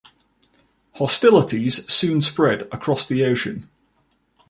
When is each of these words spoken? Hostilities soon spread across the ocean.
Hostilities 0.93 1.85
soon 1.87 2.21
spread 2.21 2.63
across 2.71 3.05
the 3.05 3.23
ocean. 3.23 3.69